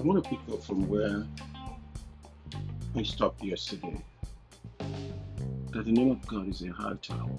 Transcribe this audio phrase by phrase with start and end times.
[0.00, 1.26] I want to pick up from where
[2.96, 4.02] I stopped yesterday.
[4.78, 7.36] That the name of God is a high tower.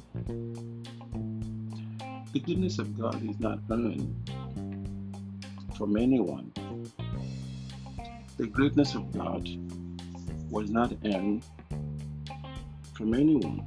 [2.34, 4.29] The goodness of God is not earned
[5.75, 6.53] from anyone.
[8.38, 9.49] The greatness of God
[10.52, 11.43] was not earned
[12.93, 13.66] from anyone.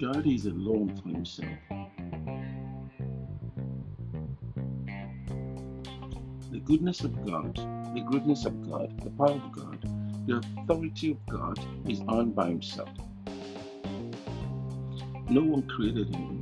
[0.00, 1.73] God is alone for himself.
[6.54, 7.56] The goodness of God,
[7.96, 9.76] the greatness of God, the power of God,
[10.28, 11.58] the authority of God
[11.90, 12.90] is owned by himself.
[15.28, 16.38] No one created him,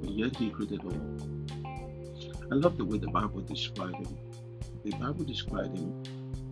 [0.00, 0.96] but yet he created all.
[2.52, 4.16] I love the way the Bible described him.
[4.84, 6.04] The Bible described him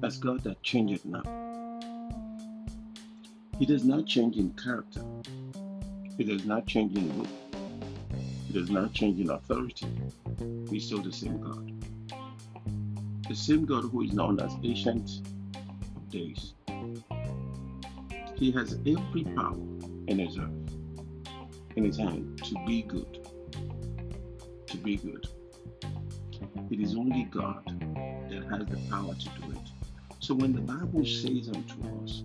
[0.03, 1.29] as God that changeth not.
[3.57, 5.05] He does not change in character.
[6.19, 7.29] He does not change in look.
[8.49, 9.87] He does not change in authority.
[10.69, 11.74] He's still the same God.
[13.29, 15.23] The same God who is known as Ancient
[15.97, 16.53] of Days.
[18.37, 19.57] He has every power
[20.09, 20.51] in his earth,
[21.77, 23.27] in his hand, to be good.
[24.67, 25.27] To be good.
[26.71, 27.65] It is only God
[28.29, 29.59] that has the power to do it.
[30.21, 32.25] So when the Bible says unto us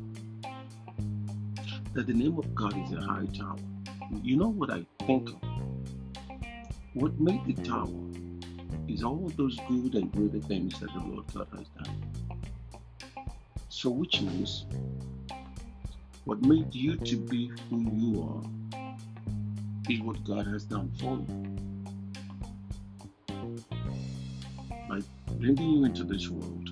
[1.94, 3.56] that the name of God is a high tower,
[4.22, 5.42] you know what I think of?
[6.94, 7.88] What made the tower
[8.90, 12.04] is all those good and greater things that the Lord God has done.
[13.70, 14.66] So, which means
[16.26, 18.44] what made you to be who you are
[19.92, 21.56] is what God has done for you.
[24.90, 25.00] By
[25.38, 26.70] bringing you into this world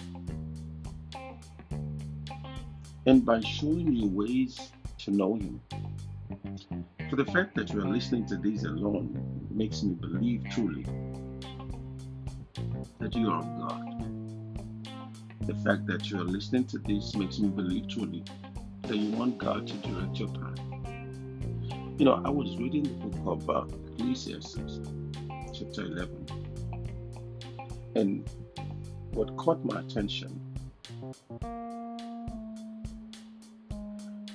[3.06, 5.62] and by showing you ways to know Him.
[7.10, 10.86] For the fact that you are listening to this alone makes me believe truly
[13.00, 13.84] that you are of God.
[15.48, 18.24] The fact that you are listening to this makes me believe truly
[18.84, 20.60] that you want God to direct your path.
[21.98, 24.80] You know, I was reading the book of uh, Ecclesiastes,
[25.54, 26.28] chapter 11,
[27.96, 28.30] and
[29.12, 30.40] what caught my attention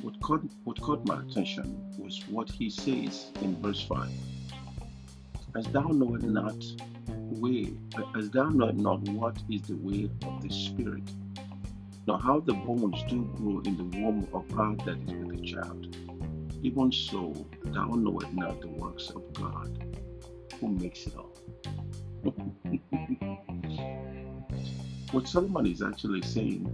[0.03, 4.11] what caught, what caught my attention was what he says in verse 5
[5.55, 6.57] as thou knowest not
[7.41, 7.73] way
[8.17, 11.11] as thou knowest not what is the way of the spirit
[12.07, 15.47] nor how the bones do grow in the womb of God that is with the
[15.47, 15.97] child.
[16.63, 17.33] Even so
[17.65, 19.97] thou knowest not the works of god
[20.61, 21.37] who makes it all.
[25.13, 26.65] What solomon is actually saying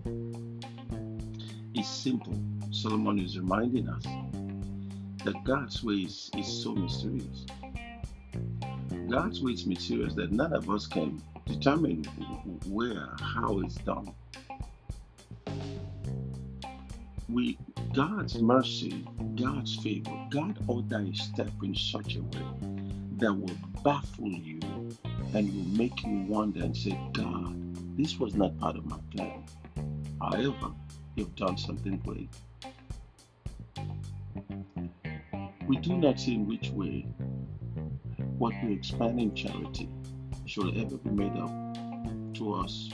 [1.74, 2.38] is simple.
[2.70, 4.04] Solomon is reminding us
[5.24, 7.46] that god's way is, is so mysterious
[9.08, 12.04] God's way is mysterious that none of us can determine
[12.66, 14.12] where, how it's done.
[17.30, 17.58] We,
[17.94, 22.46] God's mercy, God's favor, God order a step in such a way
[23.16, 24.60] that will baffle you
[25.34, 27.56] and will make you wonder and say, God,
[27.96, 29.42] this was not part of my plan.
[30.20, 30.72] However,
[31.16, 32.28] you've done something great.
[35.66, 37.06] We do not see in which way
[38.38, 39.88] what we expand in charity
[40.46, 41.50] shall ever be made up
[42.34, 42.88] to us.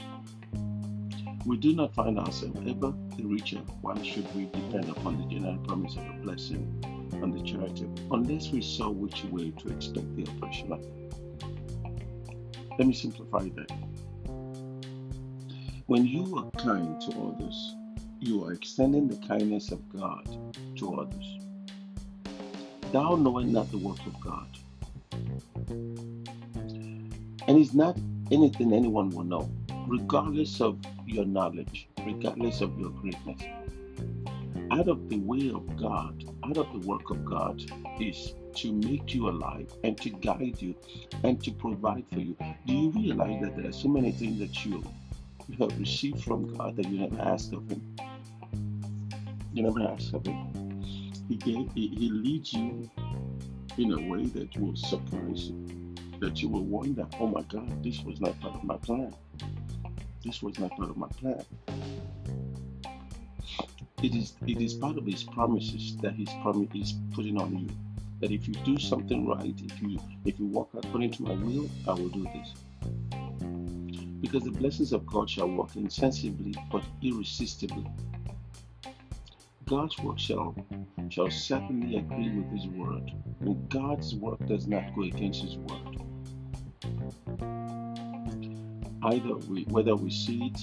[1.45, 3.59] We do not find ourselves ever the richer.
[3.81, 6.65] Why should we depend upon the general promise of a blessing
[7.21, 10.83] on the charity unless we saw which way to expect the oppression of
[12.79, 13.71] Let me simplify that.
[15.85, 17.75] When you are kind to others,
[18.19, 20.27] you are extending the kindness of God
[20.77, 21.39] to others.
[22.91, 24.47] Thou knowing not the work of God,
[27.47, 27.97] and it's not
[28.31, 29.49] anything anyone will know,
[29.87, 33.41] regardless of your knowledge, regardless of your greatness.
[34.71, 37.63] Out of the way of God, out of the work of God,
[37.99, 40.75] is to make you alive and to guide you
[41.23, 42.35] and to provide for you.
[42.65, 44.83] Do you realize that there are so many things that you,
[45.47, 47.95] you have received from God that you never asked of Him?
[49.53, 50.81] You never asked of Him.
[51.29, 52.89] He, gave, he, he leads you
[53.77, 58.01] in a way that will surprise you, that you will wonder, oh my God, this
[58.03, 59.13] was not part of my plan.
[60.23, 61.43] This was not part of my plan.
[64.01, 67.69] It is it is part of his promises that promise is putting on you.
[68.21, 71.69] That if you do something right, if you if you walk according to my will,
[71.87, 72.53] I will do this.
[74.21, 77.85] Because the blessings of God shall walk insensibly but irresistibly.
[79.65, 80.55] God's work shall
[81.09, 85.95] shall certainly agree with his word, and God's work does not go against his word.
[89.05, 90.61] either we, whether we see it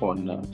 [0.00, 0.46] or not.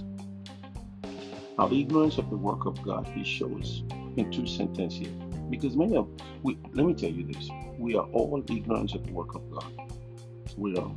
[1.58, 3.82] Our ignorance of the work of God, He shows
[4.16, 5.10] in two sentences here.
[5.50, 6.08] Because many of
[6.42, 9.72] we, let me tell you this: we are all ignorant of the work of God.
[10.56, 10.90] We are.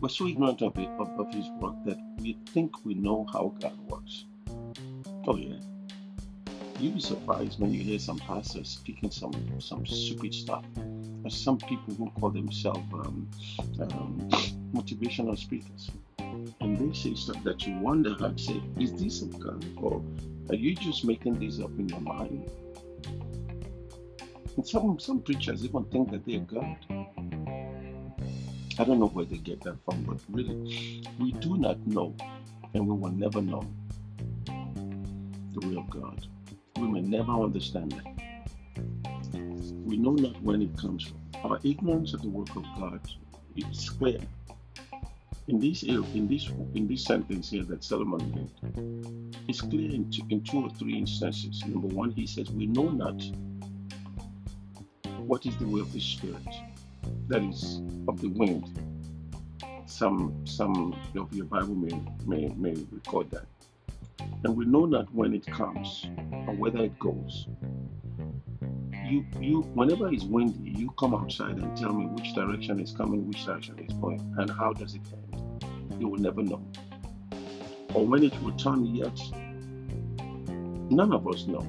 [0.00, 3.54] We're so ignorant of, it, of, of His work that we think we know how
[3.60, 4.24] God works.
[5.24, 5.54] Oh yeah.
[6.80, 10.64] You'd be surprised when you hear some pastors speaking some some stupid stuff.
[10.74, 13.30] There's some people who call themselves um,
[13.80, 14.28] um,
[14.74, 19.64] motivational speakers, and they say stuff that you wonder, like, say, is this of God,
[19.76, 20.02] or
[20.48, 22.50] are you just making this up in your mind?
[24.56, 26.76] And some some preachers even think that they're God.
[28.76, 32.12] I don't know where they get that from, but really, we do not know,
[32.74, 33.62] and we will never know
[35.52, 36.26] the will of God.
[36.76, 38.06] We may never understand that.
[39.84, 41.18] We know not when it comes from.
[41.44, 43.00] Our ignorance of the work of God
[43.56, 44.20] is clear.
[45.48, 50.22] In this in this in this sentence here that Solomon made, it's clear in two,
[50.30, 51.64] in two or three instances.
[51.66, 53.20] Number one, he says, "We know not
[55.26, 56.46] what is the way of the Spirit,
[57.26, 58.70] that is of the wind."
[59.86, 63.46] Some some of your Bible may may, may record that
[64.18, 66.06] and we know not when it comes
[66.46, 67.46] or whether it goes.
[69.04, 73.26] You, you, whenever it's windy, you come outside and tell me which direction is coming,
[73.28, 75.64] which direction is going, and how does it end.
[75.98, 76.64] You will never know.
[77.94, 79.18] Or when it will turn yet,
[80.90, 81.66] none of us know.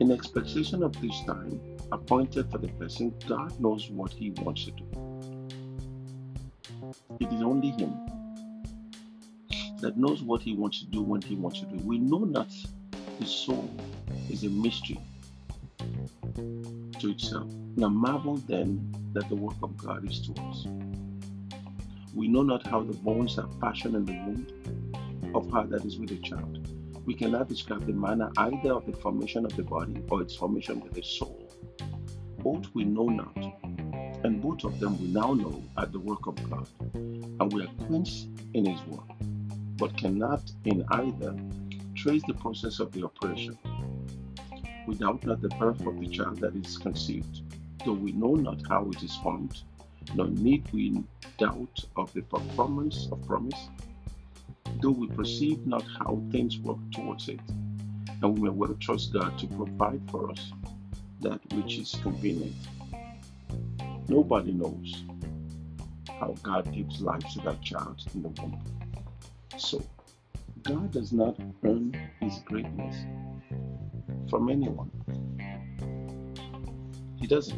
[0.00, 1.60] In expectation of this time
[1.92, 4.84] appointed for the person, God knows what He wants to do.
[7.20, 8.03] It is only Him
[9.84, 11.76] that knows what he wants to do when he wants to do.
[11.84, 12.50] We know that
[13.20, 13.70] the soul
[14.30, 14.98] is a mystery
[16.98, 17.52] to itself.
[17.76, 20.66] Now marvel then that the work of God is to us.
[22.14, 25.98] We know not how the bones are fashioned in the womb of her that is
[25.98, 26.66] with a child.
[27.04, 30.80] We cannot describe the manner either of the formation of the body or its formation
[30.80, 31.52] with the soul.
[32.38, 33.36] Both we know not,
[34.24, 37.86] and both of them we now know are the work of God, and we are
[37.86, 39.10] quenched in His work
[39.84, 41.36] but cannot in either
[41.94, 43.58] trace the process of the operation.
[44.86, 47.42] We doubt not the birth of the child that is conceived,
[47.84, 49.60] though we know not how it is formed,
[50.14, 51.04] nor need we
[51.36, 53.68] doubt of the performance of promise,
[54.80, 57.40] though we perceive not how things work towards it,
[58.22, 60.50] and we may well trust God to provide for us
[61.20, 62.56] that which is convenient.
[64.08, 65.04] Nobody knows
[66.08, 68.83] how God gives life to that child in the womb.
[69.56, 69.80] So,
[70.62, 72.96] God does not earn his greatness
[74.28, 74.90] from anyone.
[77.16, 77.56] He doesn't.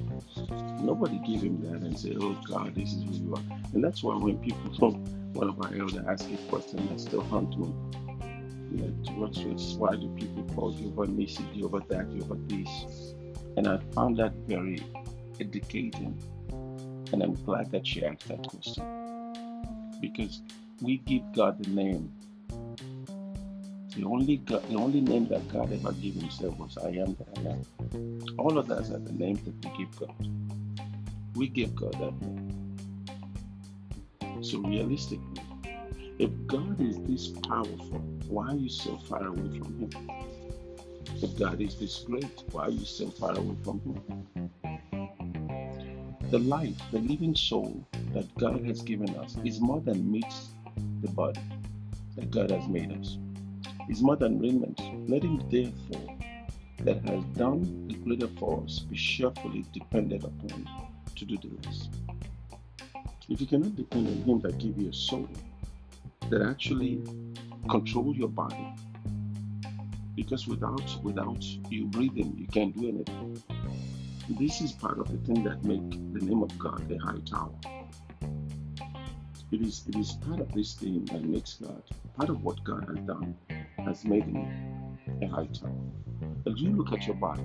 [0.82, 3.42] Nobody give him that and say, oh God, this is who you are.
[3.72, 7.22] And that's why when people from one of our elders ask a question that still
[7.22, 7.68] haunt me.
[8.70, 9.74] Know, what's this?
[9.78, 13.14] Why do people call you over Nissi, over that, you over this?
[13.56, 14.82] And I found that very
[15.40, 16.20] educating.
[17.12, 18.84] And I'm glad that she asked that question.
[20.00, 20.42] Because
[20.82, 22.12] we give God the name.
[23.96, 27.28] The only God, the only name that God ever gave Himself was I am that
[27.38, 27.62] I am.
[28.38, 30.14] All of us are the names that we give God.
[31.34, 32.76] We give God that name.
[34.42, 35.40] So realistically,
[36.18, 39.90] if God is this powerful, why are you so far away from Him?
[41.22, 44.50] If God is this great, why are you so far away from Him?
[46.30, 50.50] The life, the living soul that God has given us is more than meets
[51.02, 51.40] the body
[52.16, 53.18] that God has made us.
[53.88, 54.80] Is more than raiment.
[55.08, 56.16] Let him therefore
[56.80, 60.68] that has done the greater for us be cheerfully dependent upon
[61.14, 61.90] to do the rest.
[63.28, 65.28] If you cannot depend on him that give you a soul
[66.30, 67.02] that actually
[67.68, 68.74] control your body,
[70.14, 73.42] because without without you breathing, you can't do anything.
[74.30, 77.75] This is part of the thing that make the name of God a high tower.
[79.52, 81.80] It is, it is part of this thing that makes God,
[82.16, 83.36] part of what God has done,
[83.78, 84.44] has made me
[85.22, 85.70] a writer.
[86.46, 87.42] As you look at your body,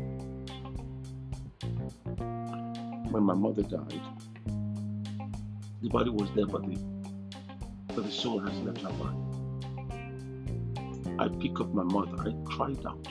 [3.11, 4.01] when my mother died,
[5.83, 6.75] the body was there, but the,
[7.93, 9.17] but the soul has left her body.
[11.19, 13.07] I pick up my mother, I cried out.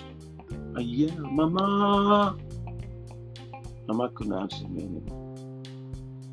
[0.76, 2.36] I yell, Mama!
[3.86, 5.36] Mama couldn't answer me anymore.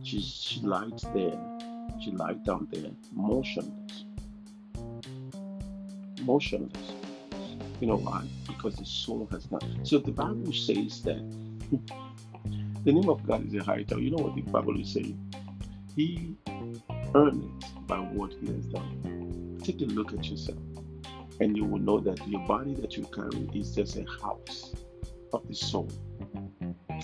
[0.02, 1.57] She, she lies there
[2.00, 4.06] she lied down there, motionless.
[6.22, 6.94] Motionless.
[7.79, 8.24] You know why?
[8.48, 9.63] Because the soul has not.
[9.84, 11.22] So the Bible says that
[12.84, 14.00] the name of God is a high tower.
[14.00, 15.17] You know what the Bible is saying?
[15.96, 16.36] He
[17.13, 19.60] earned it by what He has done.
[19.63, 20.58] Take a look at yourself,
[21.39, 24.74] and you will know that your body that you carry is just a house
[25.34, 25.89] of the soul.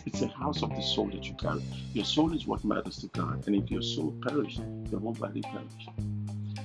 [0.05, 1.62] It's a house of the soul that you carry.
[1.93, 5.41] Your soul is what matters to God, and if your soul perishes, your whole body
[5.41, 5.88] perishes.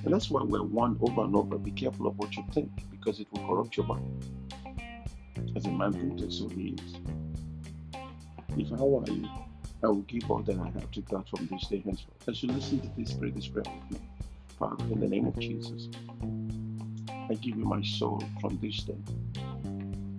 [0.03, 3.19] And that's why we're warned over and over be careful of what you think, because
[3.19, 4.23] it will corrupt your mind.
[5.55, 6.95] As a man thinketh, so he is.
[8.57, 9.27] If I were you,
[9.83, 12.27] I will give all that I have to God from this day henceforth.
[12.27, 14.07] As you listen to this, pray this prayer with me.
[14.57, 15.87] Father, in the name of Jesus,
[17.29, 18.97] I give you my soul from this day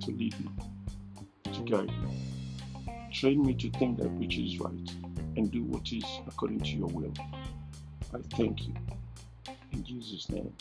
[0.01, 0.51] to lead me,
[1.53, 2.40] to guide me.
[3.13, 4.91] Train me to think that which is right
[5.37, 7.13] and do what is according to your will.
[8.15, 8.75] I thank you.
[9.73, 10.53] In Jesus' name,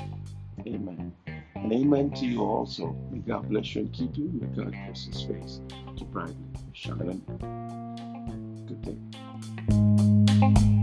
[0.68, 1.14] amen.
[1.56, 2.96] And amen to you also.
[3.12, 4.30] May God bless you and keep you.
[4.34, 5.62] May God bless his face
[5.98, 6.36] to brightly
[6.74, 7.22] shine.
[8.68, 10.76] Good day.